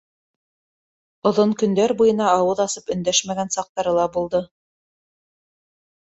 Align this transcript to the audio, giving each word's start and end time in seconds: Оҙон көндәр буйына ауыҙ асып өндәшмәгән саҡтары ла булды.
Оҙон 1.29 1.53
көндәр 1.63 1.93
буйына 1.99 2.31
ауыҙ 2.39 2.63
асып 2.65 2.91
өндәшмәгән 2.97 3.53
саҡтары 3.59 3.95
ла 4.01 4.09
булды. 4.19 4.43